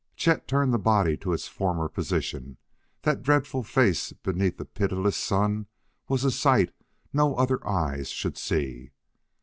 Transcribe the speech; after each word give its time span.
Chet 0.15 0.47
turned 0.47 0.73
the 0.73 0.79
body 0.79 1.15
to 1.17 1.31
its 1.31 1.47
former 1.47 1.87
position; 1.87 2.57
that 3.03 3.21
dreadful 3.21 3.61
face 3.61 4.11
beneath 4.13 4.59
a 4.59 4.65
pitiless 4.65 5.15
sun 5.15 5.67
was 6.07 6.23
a 6.25 6.31
sight 6.31 6.73
no 7.13 7.35
other 7.35 7.59
eyes 7.67 8.09
should 8.09 8.35
see. 8.35 8.89